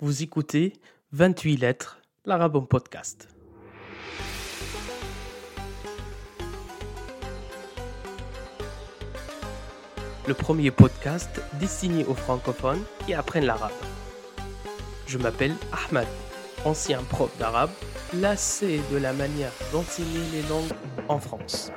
[0.00, 0.74] Vous écoutez
[1.10, 3.26] 28 lettres, l'arabe en podcast.
[10.28, 13.72] Le premier podcast destiné aux francophones qui apprennent l'arabe.
[15.08, 16.06] Je m'appelle Ahmed,
[16.64, 17.70] ancien prof d'arabe,
[18.14, 21.72] lassé de la manière d'enseigner les langues en France.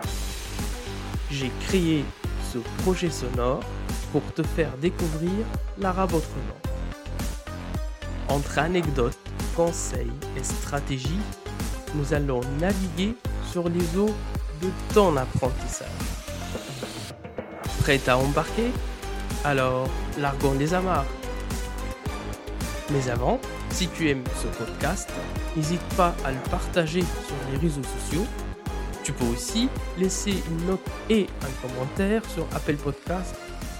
[1.32, 2.06] J'ai créé
[2.54, 3.62] ce projet sonore
[4.12, 5.32] pour te faire découvrir
[5.80, 6.71] l'arabe autrement.
[8.32, 9.18] Entre anecdotes,
[9.58, 11.20] conseils et stratégies,
[11.96, 13.14] nous allons naviguer
[13.52, 14.16] sur les eaux
[14.62, 15.90] de ton apprentissage.
[17.82, 18.72] Prêt à embarquer?
[19.44, 21.08] Alors, largons les amarres.
[22.92, 23.38] Mais avant,
[23.70, 25.10] si tu aimes ce podcast,
[25.58, 28.26] n'hésite pas à le partager sur les réseaux sociaux.
[29.04, 29.68] Tu peux aussi
[29.98, 33.36] laisser une note et un commentaire sur Apple Podcast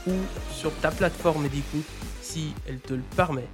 [0.08, 0.12] ou
[0.54, 1.88] sur ta plateforme d'écoute
[2.22, 3.48] si elle te le permet.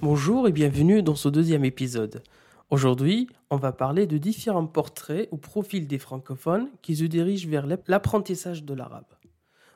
[0.00, 2.22] Bonjour et bienvenue dans ce deuxième épisode.
[2.70, 7.66] Aujourd'hui, on va parler de différents portraits ou profils des francophones qui se dirigent vers
[7.88, 9.12] l'apprentissage de l'arabe.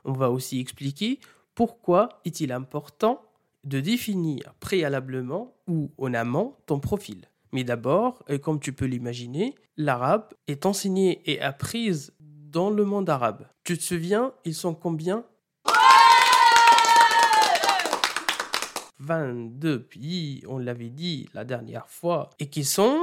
[0.05, 1.19] On va aussi expliquer
[1.57, 3.21] pourquoi est-il important
[3.65, 7.23] de définir préalablement ou en amont ton profil.
[7.51, 13.49] Mais d'abord, comme tu peux l'imaginer, l'arabe est enseigné et apprise dans le monde arabe.
[13.65, 15.25] Tu te souviens, ils sont combien
[19.03, 22.97] 22 pays, on l'avait dit la dernière fois, et qui sont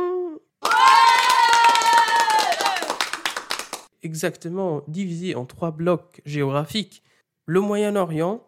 [4.01, 7.03] exactement divisés en trois blocs géographiques.
[7.45, 8.41] Le Moyen-Orient,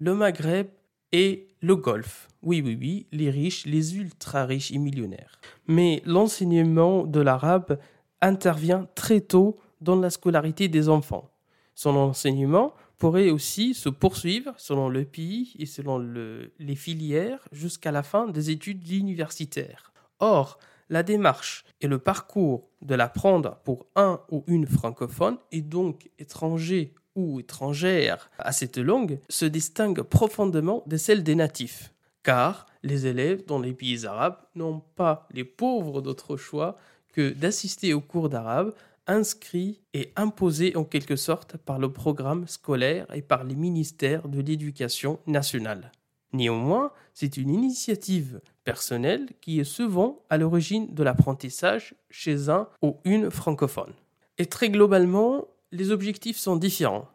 [0.00, 0.66] le Maghreb
[1.12, 2.28] et le Golfe.
[2.42, 5.38] Oui, oui, oui, les riches, les ultra riches et millionnaires.
[5.68, 7.78] Mais l'enseignement de l'arabe
[8.20, 11.30] intervient très tôt dans la scolarité des enfants.
[11.76, 18.02] Son enseignement pourrait aussi se poursuivre selon le pays et selon les filières jusqu'à la
[18.02, 19.92] fin des études universitaires.
[20.18, 26.08] Or, la démarche et le parcours de l'apprendre pour un ou une francophone et donc
[26.18, 33.06] étranger ou étrangère à cette langue se distingue profondément de celle des natifs, car les
[33.06, 36.76] élèves dans les pays arabes n'ont pas les pauvres d'autre choix
[37.12, 38.74] que d'assister aux cours d'arabe
[39.06, 44.40] inscrit et imposé en quelque sorte par le programme scolaire et par les ministères de
[44.40, 45.92] l'Éducation nationale.
[46.32, 52.98] Néanmoins, c'est une initiative personnelle qui est souvent à l'origine de l'apprentissage chez un ou
[53.04, 53.94] une francophone.
[54.38, 57.08] Et très globalement, les objectifs sont différents.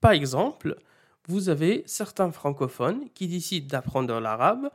[0.00, 0.76] Par exemple,
[1.26, 4.70] vous avez certains francophones qui décident d'apprendre l'arabe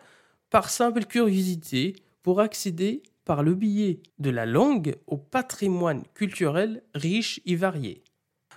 [0.49, 7.41] par simple curiosité pour accéder par le biais de la langue au patrimoine culturel riche
[7.45, 8.03] et varié.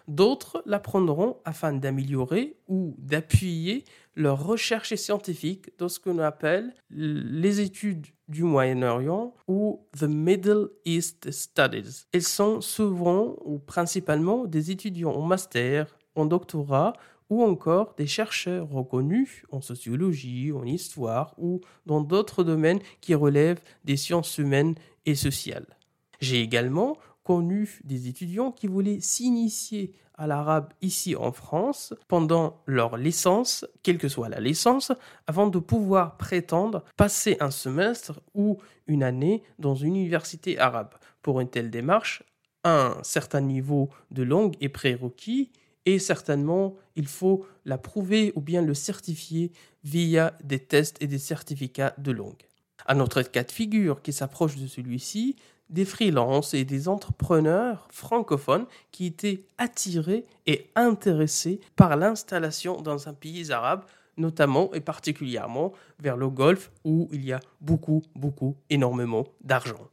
[0.09, 3.84] D'autres l'apprendront afin d'améliorer ou d'appuyer
[4.15, 11.31] leurs recherches scientifiques dans ce qu'on appelle les études du Moyen-Orient ou The Middle East
[11.31, 12.06] Studies.
[12.12, 16.94] Ils sont souvent ou principalement des étudiants en master, en doctorat
[17.31, 23.62] ou encore des chercheurs reconnus en sociologie, en histoire ou dans d'autres domaines qui relèvent
[23.84, 25.76] des sciences humaines et sociales.
[26.20, 32.97] J'ai également connu des étudiants qui voulaient s'initier à l'arabe ici en France pendant leur
[32.97, 34.93] licence, quelle que soit la licence,
[35.26, 40.94] avant de pouvoir prétendre passer un semestre ou une année dans une université arabe.
[41.22, 42.22] Pour une telle démarche,
[42.64, 45.50] un certain niveau de langue est prérequis
[45.87, 49.53] et certainement il faut la prouver ou bien le certifier
[49.85, 52.43] via des tests et des certificats de langue.
[52.87, 55.37] Un autre cas de figure qui s'approche de celui-ci,
[55.71, 63.15] des freelances et des entrepreneurs francophones qui étaient attirés et intéressés par l'installation dans un
[63.15, 63.85] pays arabe,
[64.17, 69.89] notamment et particulièrement vers le Golfe où il y a beaucoup, beaucoup, énormément d'argent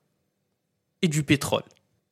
[1.01, 1.63] et du pétrole.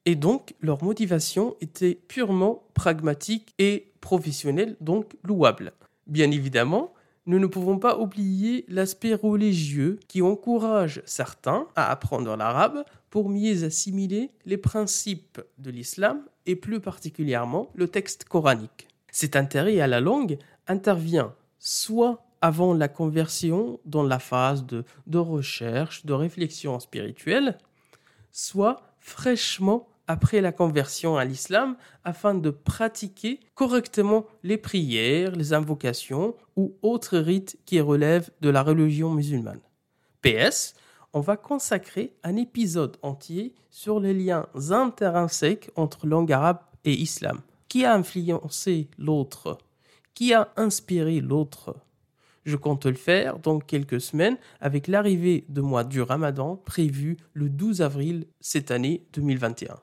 [0.06, 5.74] Et donc, leur motivation était purement pragmatique et professionnelle, donc louable.
[6.08, 6.94] Bien évidemment,
[7.28, 13.64] nous ne pouvons pas oublier l'aspect religieux qui encourage certains à apprendre l'arabe pour mieux
[13.64, 18.88] assimiler les principes de l'islam et plus particulièrement le texte coranique.
[19.12, 25.20] Cet intérêt à la langue intervient soit avant la conversion dans la phase de, de
[25.20, 27.60] recherche, de réflexion spirituelle,
[28.32, 36.36] soit fraîchement après la conversion à l'islam afin de pratiquer correctement les prières, les invocations
[36.58, 39.62] ou autres rites qui relèvent de la religion musulmane.
[40.22, 40.74] PS,
[41.14, 47.40] on va consacrer un épisode entier sur les liens intrinsèques entre langue arabe et islam.
[47.70, 49.60] Qui a influencé l'autre?
[50.14, 51.78] Qui a inspiré l'autre?
[52.44, 57.48] Je compte le faire dans quelques semaines avec l'arrivée de mois du Ramadan prévu le
[57.48, 59.80] 12 avril cette année 2021.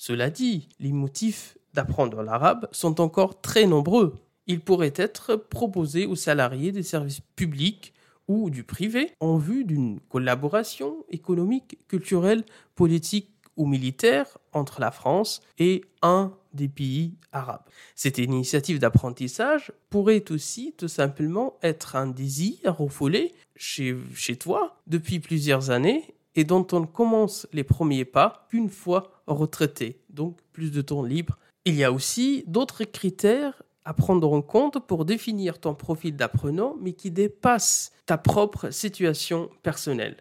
[0.00, 4.14] Cela dit, les motifs d'apprendre l'arabe sont encore très nombreux.
[4.46, 7.92] Ils pourraient être proposés aux salariés des services publics
[8.26, 12.44] ou du privé en vue d'une collaboration économique, culturelle,
[12.76, 17.66] politique ou militaire entre la France et un des pays arabes.
[17.94, 25.20] Cette initiative d'apprentissage pourrait aussi tout simplement être un désir refoulé chez, chez toi depuis
[25.20, 30.82] plusieurs années et dont on commence les premiers pas qu'une fois retraité, donc plus de
[30.82, 31.38] temps libre.
[31.64, 36.76] Il y a aussi d'autres critères à prendre en compte pour définir ton profil d'apprenant,
[36.80, 40.16] mais qui dépassent ta propre situation personnelle.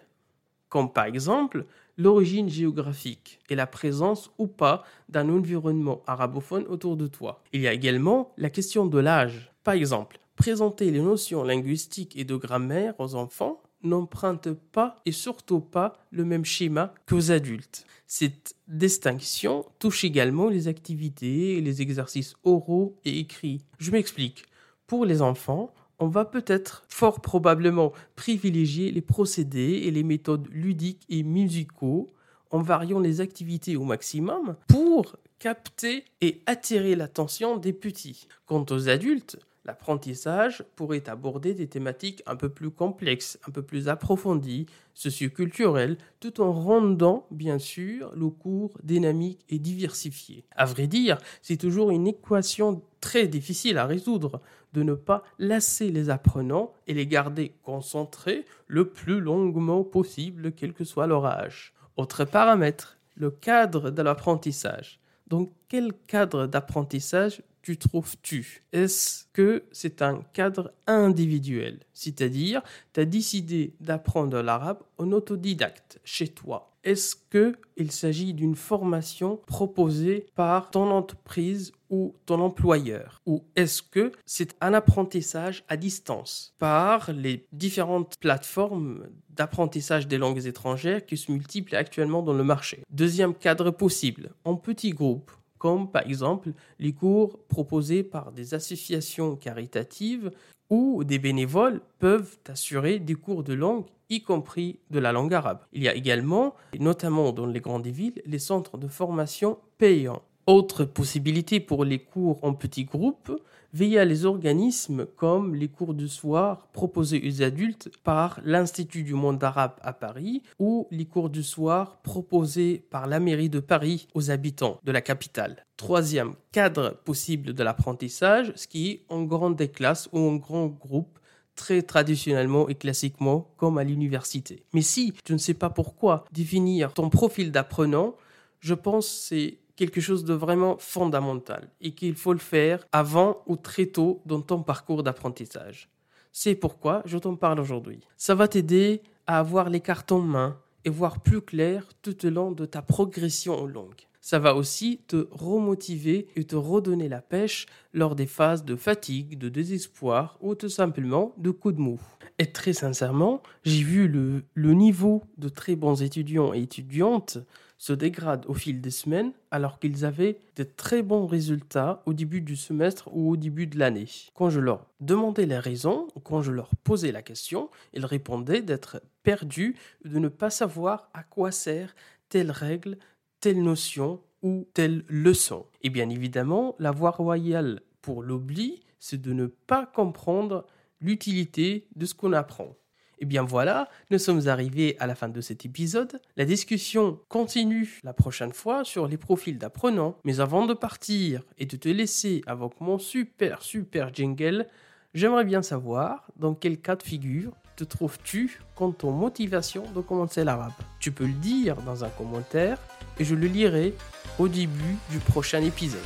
[0.70, 1.66] Comme par exemple
[1.98, 7.44] l'origine géographique et la présence ou pas d'un environnement arabophone autour de toi.
[7.52, 9.52] Il y a également la question de l'âge.
[9.66, 15.60] Par exemple, présenter les notions linguistiques et de grammaire aux enfants n'emprunte pas et surtout
[15.60, 17.86] pas le même schéma qu'aux adultes.
[18.08, 23.62] Cette distinction touche également les activités et les exercices oraux et écrits.
[23.78, 24.46] Je m'explique.
[24.88, 31.06] Pour les enfants, on va peut-être fort probablement privilégier les procédés et les méthodes ludiques
[31.10, 32.08] et musicaux
[32.52, 38.28] en variant les activités au maximum pour capter et attirer l'attention des petits.
[38.46, 43.88] Quant aux adultes, l'apprentissage pourrait aborder des thématiques un peu plus complexes, un peu plus
[43.88, 50.44] approfondies, socioculturelles, tout en rendant, bien sûr, le cours dynamique et diversifié.
[50.56, 54.42] À vrai dire, c'est toujours une équation très difficile à résoudre
[54.74, 60.74] de ne pas lasser les apprenants et les garder concentrés le plus longuement possible, quel
[60.74, 61.74] que soit leur âge.
[61.98, 65.00] Autre paramètre, le cadre de l'apprentissage.
[65.28, 71.80] Donc, quel cadre d'apprentissage tu trouves-tu Est-ce que c'est un cadre individuel?
[71.94, 72.62] C'est-à-dire,
[72.94, 76.70] tu as décidé d'apprendre l'arabe en autodidacte, chez toi.
[76.84, 83.22] Est-ce qu'il s'agit d'une formation proposée par ton entreprise ou ton employeur?
[83.26, 90.46] Ou est-ce que c'est un apprentissage à distance par les différentes plateformes d'apprentissage des langues
[90.46, 92.82] étrangères qui se multiplient actuellement dans le marché?
[92.90, 99.36] Deuxième cadre possible, en petits groupes comme par exemple les cours proposés par des associations
[99.36, 100.32] caritatives
[100.70, 105.60] où des bénévoles peuvent assurer des cours de langue, y compris de la langue arabe.
[105.74, 110.22] Il y a également, notamment dans les grandes villes, les centres de formation payants.
[110.50, 113.40] Autre possibilité pour les cours en petits groupes,
[113.72, 119.44] via les organismes comme les cours du soir proposés aux adultes par l'Institut du monde
[119.44, 124.32] arabe à Paris ou les cours du soir proposés par la mairie de Paris aux
[124.32, 125.68] habitants de la capitale.
[125.78, 131.20] Troisième cadre possible de l'apprentissage, ce qui est en grande classe ou en grand groupe
[131.54, 134.64] très traditionnellement et classiquement comme à l'université.
[134.74, 138.16] Mais si tu ne sais pas pourquoi définir ton profil d'apprenant,
[138.62, 143.56] je pense c'est quelque chose de vraiment fondamental et qu'il faut le faire avant ou
[143.56, 145.90] très tôt dans ton parcours d'apprentissage.
[146.34, 148.02] C'est pourquoi je t'en parle aujourd'hui.
[148.18, 152.30] Ça va t'aider à avoir les cartes en main et voir plus clair tout au
[152.30, 154.02] long de ta progression en langue.
[154.20, 159.38] Ça va aussi te remotiver et te redonner la pêche lors des phases de fatigue,
[159.38, 162.02] de désespoir ou tout simplement de coups de mou.
[162.38, 167.38] Et très sincèrement, j'ai vu le, le niveau de très bons étudiants et étudiantes
[167.80, 172.42] se dégradent au fil des semaines alors qu'ils avaient de très bons résultats au début
[172.42, 174.06] du semestre ou au début de l'année.
[174.36, 178.62] Quand je leur demandais les raisons, ou quand je leur posais la question, ils répondaient
[178.62, 181.96] d'être perdus, de ne pas savoir à quoi sert
[182.28, 182.98] telle règle,
[183.40, 185.66] telle notion ou telle leçon.
[185.82, 190.66] Et bien évidemment, la voie royale pour l'oubli, c'est de ne pas comprendre
[191.00, 192.76] l'utilité de ce qu'on apprend.
[193.20, 196.20] Et bien voilà, nous sommes arrivés à la fin de cet épisode.
[196.38, 200.16] La discussion continue la prochaine fois sur les profils d'apprenants.
[200.24, 204.68] Mais avant de partir et de te laisser avec mon super super jingle,
[205.14, 210.44] j'aimerais bien savoir dans quel cas de figure te trouves-tu quant aux motivations de commencer
[210.44, 210.74] l'arabe?
[211.00, 212.78] Tu peux le dire dans un commentaire
[213.18, 213.94] et je le lirai
[214.38, 216.00] au début du prochain épisode.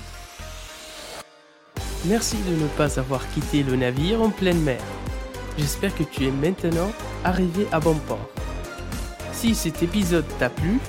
[2.05, 4.81] Merci de ne pas avoir quitté le navire en pleine mer.
[5.57, 6.91] J'espère que tu es maintenant
[7.23, 8.29] arrivé à bon port.
[9.31, 10.79] Si cet épisode t'a plu,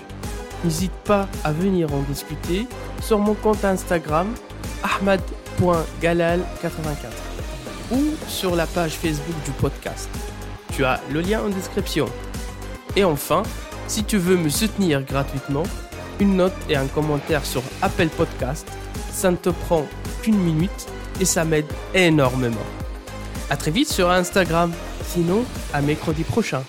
[0.65, 2.67] n'hésite pas à venir en discuter
[3.03, 4.29] sur mon compte Instagram
[4.83, 6.45] ahmad.galal84
[7.93, 10.09] ou sur la page Facebook du podcast.
[10.73, 12.07] Tu as le lien en description.
[12.97, 13.43] Et enfin,
[13.87, 15.65] si tu veux me soutenir gratuitement,
[16.21, 18.67] une note et un commentaire sur Apple Podcast,
[19.13, 19.85] ça ne te prend
[20.23, 20.87] qu'une minute
[21.21, 22.57] et ça m'aide énormément.
[23.51, 24.73] À très vite sur Instagram.
[25.07, 26.63] Sinon, à mercredi prochain.